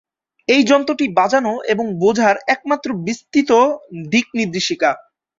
এই 0.47 0.63
যন্ত্রটি 0.63 1.05
বাজানো 1.17 1.53
এবং 1.73 1.85
বোঝার 2.01 2.35
একমাত্র 2.47 2.87
বিস্তৃত 3.05 3.51
দিক 4.11 4.25
নির্দেশিকা। 4.39 4.89